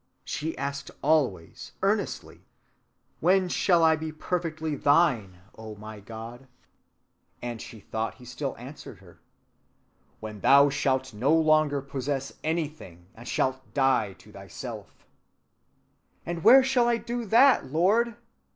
[0.25, 2.47] She asked always earnestly,
[3.19, 6.47] 'When shall I be perfectly thine, O my God?'
[7.39, 9.19] And she thought he still answered her,
[10.19, 15.05] When thou shalt no longer possess anything, and shalt die to thyself.
[16.25, 18.15] 'And where shall I do that, Lord?